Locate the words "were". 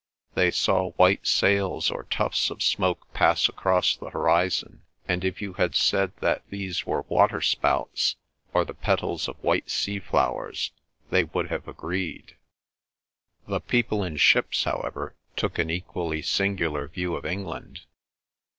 6.87-7.03